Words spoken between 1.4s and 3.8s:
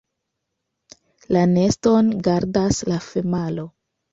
neston gardas la femalo.